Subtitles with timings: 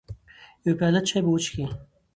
[0.65, 1.65] يوه پياله چاى به وچکې.